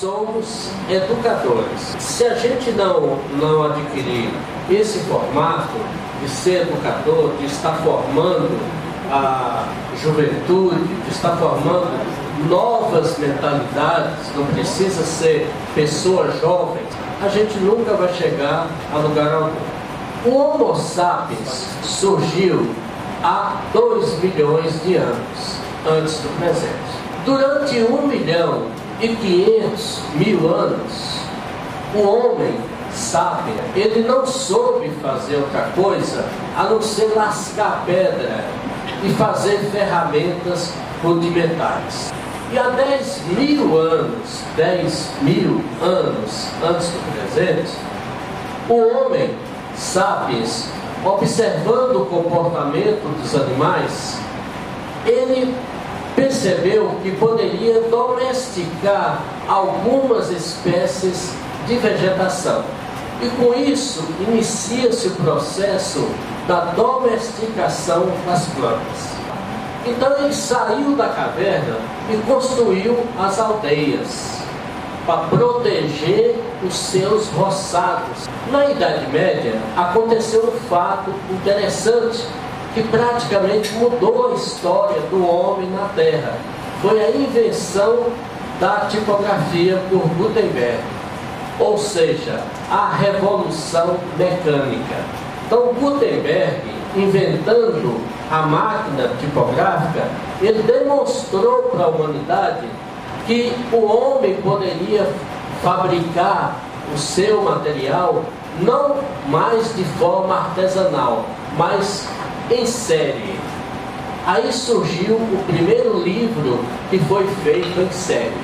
somos 0.00 0.70
educadores. 0.88 1.96
Se 1.98 2.24
a 2.24 2.34
gente 2.34 2.70
não, 2.70 3.18
não 3.36 3.64
adquirir 3.64 4.30
esse 4.70 5.00
formato 5.00 5.76
de 6.22 6.28
ser 6.28 6.62
educador, 6.62 7.32
de 7.38 7.46
estar 7.46 7.74
formando 7.78 8.48
a 9.10 9.66
juventude, 10.00 10.84
de 11.04 11.10
estar 11.10 11.36
formando 11.36 11.88
novas 12.48 13.18
mentalidades, 13.18 14.34
não 14.36 14.46
precisa 14.46 15.02
ser 15.02 15.50
pessoas 15.74 16.40
jovens, 16.40 16.86
a 17.20 17.28
gente 17.28 17.58
nunca 17.58 17.94
vai 17.94 18.12
chegar 18.14 18.68
a 18.92 18.98
lugar 18.98 19.32
algum. 19.32 19.78
O 20.26 20.36
Homo 20.36 20.76
sapiens 20.76 21.66
surgiu 21.82 22.70
há 23.22 23.56
2 23.72 24.22
milhões 24.22 24.80
de 24.84 24.96
anos 24.96 25.58
antes 25.86 26.20
do 26.20 26.38
presente. 26.38 26.98
Durante 27.24 27.80
1 27.80 28.06
milhão 28.06 28.77
e 29.00 29.08
500 29.08 30.00
mil 30.14 30.54
anos, 30.54 31.20
o 31.94 32.00
homem 32.00 32.54
sábio, 32.92 33.54
ele 33.74 34.06
não 34.06 34.26
soube 34.26 34.90
fazer 35.02 35.36
outra 35.36 35.70
coisa 35.74 36.24
a 36.56 36.64
não 36.64 36.82
ser 36.82 37.12
lascar 37.14 37.84
pedra 37.86 38.44
e 39.04 39.10
fazer 39.10 39.58
ferramentas 39.70 40.72
rudimentares. 41.02 42.12
E 42.50 42.58
há 42.58 42.70
10 42.70 43.22
mil 43.38 43.78
anos, 43.78 44.42
10 44.56 45.10
mil 45.22 45.62
anos 45.82 46.48
antes 46.66 46.88
do 46.88 47.12
presente, 47.12 47.70
o 48.68 48.74
homem 48.74 49.30
sapiens, 49.76 50.68
observando 51.04 52.02
o 52.02 52.06
comportamento 52.06 53.06
dos 53.20 53.34
animais, 53.34 54.18
ele 55.06 55.54
percebeu 56.18 56.96
que 57.00 57.12
poderia 57.12 57.80
domesticar 57.82 59.22
algumas 59.48 60.30
espécies 60.30 61.32
de 61.68 61.76
vegetação. 61.76 62.64
E 63.22 63.28
com 63.30 63.54
isso 63.54 64.04
inicia-se 64.26 65.08
o 65.08 65.10
processo 65.12 66.08
da 66.48 66.72
domesticação 66.72 68.08
das 68.26 68.46
plantas. 68.48 69.18
Então 69.86 70.18
ele 70.18 70.34
saiu 70.34 70.96
da 70.96 71.08
caverna 71.08 71.76
e 72.10 72.16
construiu 72.26 72.98
as 73.18 73.38
aldeias 73.38 74.38
para 75.06 75.28
proteger 75.28 76.36
os 76.66 76.74
seus 76.74 77.28
roçados. 77.28 78.28
Na 78.50 78.68
Idade 78.70 79.06
Média 79.12 79.54
aconteceu 79.76 80.48
um 80.48 80.68
fato 80.68 81.12
interessante 81.30 82.26
que 82.74 82.82
praticamente 82.84 83.72
mudou 83.74 84.32
a 84.32 84.34
história 84.34 85.00
do 85.10 85.26
homem 85.26 85.68
na 85.70 85.88
Terra. 85.94 86.34
Foi 86.82 87.00
a 87.02 87.10
invenção 87.10 88.06
da 88.60 88.86
tipografia 88.90 89.80
por 89.88 90.02
Gutenberg, 90.16 90.82
ou 91.58 91.78
seja, 91.78 92.40
a 92.70 92.94
revolução 92.94 93.96
mecânica. 94.16 94.96
Então 95.46 95.72
Gutenberg, 95.74 96.60
inventando 96.96 98.00
a 98.30 98.42
máquina 98.42 99.10
tipográfica, 99.20 100.08
ele 100.40 100.62
demonstrou 100.62 101.64
para 101.64 101.84
a 101.84 101.88
humanidade 101.88 102.68
que 103.26 103.52
o 103.72 103.84
homem 103.84 104.34
poderia 104.42 105.06
fabricar 105.62 106.56
o 106.94 106.98
seu 106.98 107.42
material 107.42 108.22
não 108.60 108.96
mais 109.28 109.74
de 109.76 109.84
forma 109.84 110.34
artesanal, 110.34 111.24
mas 111.56 112.08
em 112.50 112.66
série. 112.66 113.38
Aí 114.26 114.52
surgiu 114.52 115.16
o 115.16 115.44
primeiro 115.46 115.98
livro 116.02 116.60
que 116.90 116.98
foi 117.00 117.26
feito 117.42 117.80
em 117.80 117.90
série. 117.90 118.36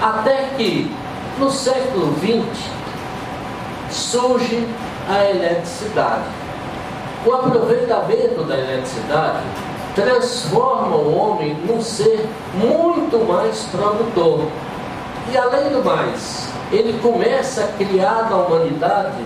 Até 0.00 0.50
que 0.56 0.90
no 1.38 1.50
século 1.50 2.14
XX 2.18 2.70
surge 3.90 4.66
a 5.08 5.24
eletricidade. 5.30 6.24
O 7.24 7.32
aproveitamento 7.32 8.44
da 8.44 8.56
eletricidade 8.56 9.42
transforma 9.94 10.96
o 10.96 11.16
homem 11.16 11.54
num 11.66 11.80
ser 11.80 12.28
muito 12.54 13.26
mais 13.26 13.62
produtor. 13.72 14.46
E 15.32 15.36
além 15.36 15.70
do 15.70 15.84
mais, 15.84 16.48
ele 16.70 16.98
começa 17.00 17.64
a 17.64 17.68
criar 17.68 18.28
na 18.30 18.36
humanidade 18.36 19.24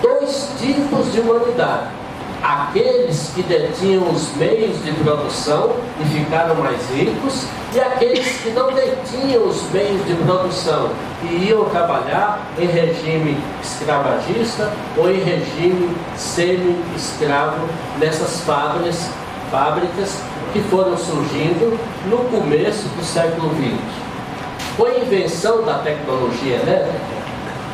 dois 0.00 0.48
tipos 0.58 1.12
de 1.12 1.20
humanidade 1.20 2.01
aqueles 2.42 3.30
que 3.34 3.42
detinham 3.42 4.10
os 4.10 4.34
meios 4.36 4.82
de 4.82 4.92
produção 4.92 5.76
e 6.00 6.04
ficaram 6.04 6.56
mais 6.56 6.80
ricos, 6.90 7.46
e 7.72 7.80
aqueles 7.80 8.26
que 8.42 8.50
não 8.50 8.72
detinham 8.72 9.46
os 9.46 9.62
meios 9.70 10.04
de 10.04 10.14
produção 10.16 10.90
e 11.22 11.48
iam 11.48 11.64
trabalhar 11.66 12.40
em 12.58 12.66
regime 12.66 13.38
escravagista 13.62 14.72
ou 14.96 15.08
em 15.10 15.20
regime 15.20 15.96
semi-escravo 16.16 17.68
nessas 17.98 18.40
fábricas, 18.40 19.08
fábricas 19.50 20.18
que 20.52 20.60
foram 20.62 20.96
surgindo 20.96 21.78
no 22.06 22.18
começo 22.30 22.88
do 22.88 23.04
século 23.04 23.50
XX. 23.54 24.02
Com 24.76 24.86
a 24.86 24.98
invenção 24.98 25.62
da 25.62 25.78
tecnologia 25.78 26.56
elétrica, 26.56 27.22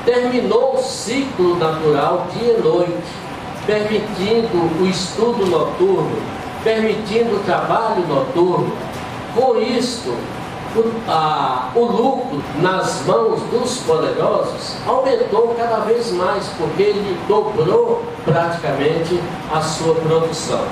terminou 0.05 0.75
o 0.75 0.83
ciclo 0.83 1.57
natural 1.57 2.27
dia 2.35 2.57
e 2.59 2.63
noite 2.63 3.28
permitindo 3.69 4.83
o 4.83 4.87
estudo 4.87 5.45
noturno, 5.45 6.17
permitindo 6.65 7.37
o 7.37 7.41
trabalho 7.41 8.01
noturno. 8.09 8.73
Com 9.37 9.59
isto, 9.59 10.09
o, 10.75 10.91
a, 11.07 11.71
o 11.75 11.85
lucro 11.85 12.43
nas 12.63 13.05
mãos 13.05 13.43
dos 13.51 13.77
poderosos 13.83 14.75
aumentou 14.87 15.55
cada 15.59 15.81
vez 15.81 16.11
mais, 16.13 16.49
porque 16.57 16.83
ele 16.83 17.21
dobrou 17.29 18.03
praticamente 18.25 19.21
a 19.53 19.61
sua 19.61 19.95
produção. 19.97 20.65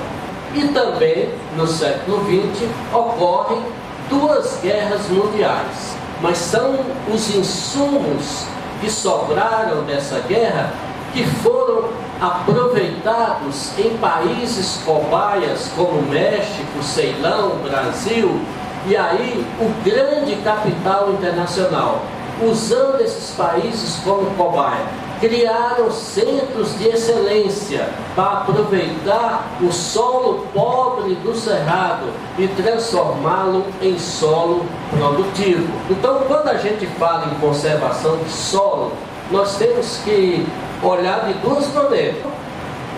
E 0.55 0.67
também, 0.69 1.29
no 1.55 1.67
século 1.67 2.19
XX, 2.25 2.67
ocorrem 2.91 3.61
duas 4.09 4.59
guerras 4.63 5.07
mundiais, 5.09 5.95
mas 6.19 6.39
são 6.39 6.79
os 7.13 7.35
insumos 7.35 8.47
que 8.81 8.89
sobraram 8.89 9.83
dessa 9.83 10.19
guerra 10.27 10.73
que 11.17 11.25
foram 11.41 11.89
aproveitados 12.21 13.71
em 13.79 13.97
países 13.97 14.79
cobaias 14.85 15.67
como 15.75 16.03
México, 16.03 16.83
Ceilão, 16.83 17.57
Brasil, 17.63 18.39
e 18.85 18.95
aí 18.95 19.43
o 19.59 19.83
grande 19.83 20.35
capital 20.43 21.09
internacional, 21.13 22.03
usando 22.39 23.01
esses 23.01 23.31
países 23.35 23.99
como 24.03 24.29
cobaia, 24.35 24.85
criaram 25.19 25.89
centros 25.89 26.77
de 26.77 26.89
excelência 26.89 27.89
para 28.15 28.41
aproveitar 28.41 29.47
o 29.59 29.71
solo 29.71 30.45
pobre 30.53 31.15
do 31.15 31.33
cerrado 31.35 32.11
e 32.37 32.47
transformá-lo 32.49 33.65
em 33.81 33.97
solo 33.97 34.67
produtivo. 34.91 35.67
Então, 35.89 36.19
quando 36.27 36.49
a 36.49 36.57
gente 36.57 36.85
fala 36.99 37.31
em 37.31 37.39
conservação 37.39 38.17
de 38.17 38.29
solo, 38.29 38.91
nós 39.31 39.57
temos 39.57 39.97
que 40.05 40.45
olhar 40.83 41.25
de 41.25 41.33
duas 41.35 41.67
maneiras. 41.73 42.21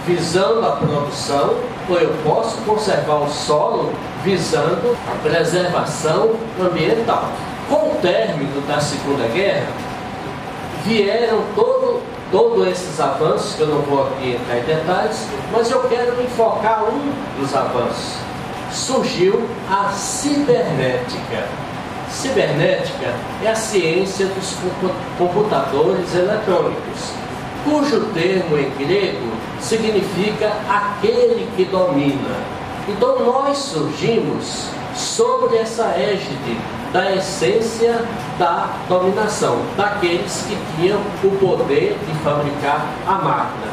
Visando 0.05 0.65
a 0.65 0.71
produção, 0.71 1.55
ou 1.87 1.97
eu 1.97 2.13
posso 2.23 2.57
conservar 2.61 3.23
o 3.23 3.29
solo 3.29 3.93
visando 4.23 4.97
a 5.07 5.15
preservação 5.21 6.35
ambiental. 6.59 7.29
Com 7.69 7.91
o 7.91 7.95
término 8.01 8.61
da 8.61 8.79
Segunda 8.79 9.27
Guerra, 9.27 9.67
vieram 10.83 11.43
todo, 11.55 12.01
todos 12.31 12.67
esses 12.67 12.99
avanços, 12.99 13.55
que 13.55 13.61
eu 13.61 13.67
não 13.67 13.81
vou 13.81 14.07
aqui 14.07 14.35
entrar 14.35 14.57
em 14.57 14.63
detalhes, 14.63 15.27
mas 15.51 15.69
eu 15.69 15.81
quero 15.83 16.15
me 16.15 16.27
focar 16.29 16.85
um 16.85 17.11
dos 17.39 17.55
avanços. 17.55 18.15
Surgiu 18.71 19.47
a 19.69 19.91
cibernética. 19.91 21.43
Cibernética 22.09 23.13
é 23.43 23.49
a 23.49 23.55
ciência 23.55 24.25
dos 24.25 24.55
computadores 25.17 26.15
eletrônicos 26.15 27.13
cujo 27.63 28.05
termo 28.13 28.57
em 28.57 28.69
grego 28.77 29.31
significa 29.59 30.51
aquele 30.69 31.47
que 31.55 31.65
domina. 31.65 32.35
Então 32.87 33.19
nós 33.19 33.57
surgimos 33.57 34.69
sobre 34.95 35.57
essa 35.57 35.85
égide 35.97 36.57
da 36.91 37.15
essência 37.15 38.03
da 38.37 38.69
dominação, 38.87 39.61
daqueles 39.77 40.45
que 40.47 40.57
tinham 40.75 40.99
o 41.23 41.29
poder 41.37 41.97
de 42.05 42.19
fabricar 42.23 42.85
a 43.07 43.13
máquina. 43.13 43.67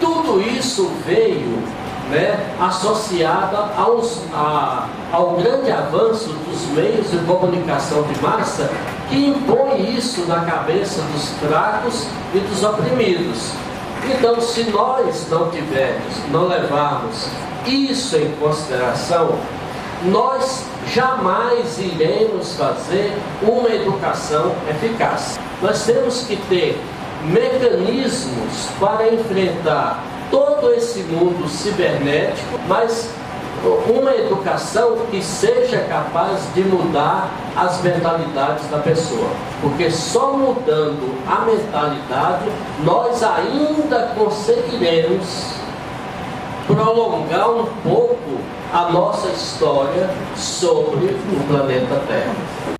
Tudo 0.00 0.40
isso 0.40 0.90
veio 1.06 1.62
né, 2.10 2.54
associada 2.60 3.70
aos, 3.76 4.22
a, 4.32 4.88
ao 5.12 5.32
grande 5.32 5.70
avanço 5.70 6.30
dos 6.30 6.66
meios 6.70 7.10
de 7.10 7.18
comunicação 7.18 8.02
de 8.02 8.20
massa 8.20 8.70
que 9.08 9.26
impõe 9.26 9.94
isso 9.96 10.26
na 10.26 10.44
cabeça 10.44 11.00
dos 11.12 11.28
fracos 11.40 12.06
e 12.34 12.38
dos 12.38 12.62
oprimidos. 12.62 13.52
Então, 14.04 14.40
se 14.40 14.64
nós 14.64 15.26
não 15.28 15.50
tivermos, 15.50 16.14
não 16.30 16.46
levarmos 16.46 17.28
isso 17.66 18.16
em 18.16 18.30
consideração, 18.32 19.38
nós 20.04 20.64
jamais 20.94 21.78
iremos 21.78 22.54
fazer 22.54 23.12
uma 23.42 23.68
educação 23.68 24.54
eficaz. 24.70 25.38
Nós 25.60 25.84
temos 25.84 26.22
que 26.22 26.36
ter 26.48 26.80
mecanismos 27.24 28.68
para 28.78 29.12
enfrentar 29.12 30.02
todo 30.30 30.72
esse 30.72 31.00
mundo 31.00 31.48
cibernético, 31.48 32.58
mas 32.68 33.10
uma 33.64 34.14
educação 34.14 34.98
que 35.10 35.22
seja 35.22 35.78
capaz 35.88 36.52
de 36.54 36.62
mudar 36.62 37.30
as 37.56 37.80
mentalidades 37.82 38.68
da 38.68 38.78
pessoa. 38.78 39.28
Porque 39.60 39.90
só 39.90 40.32
mudando 40.32 41.14
a 41.26 41.44
mentalidade 41.44 42.50
nós 42.84 43.22
ainda 43.22 44.12
conseguiremos 44.16 45.54
prolongar 46.66 47.50
um 47.50 47.66
pouco 47.82 48.38
a 48.72 48.90
nossa 48.90 49.28
história 49.28 50.10
sobre 50.36 51.06
o 51.06 51.46
planeta 51.48 52.00
Terra. 52.06 52.77